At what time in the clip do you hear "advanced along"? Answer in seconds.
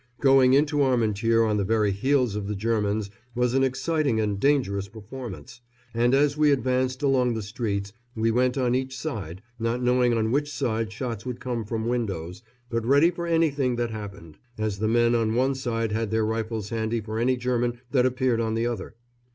6.51-7.35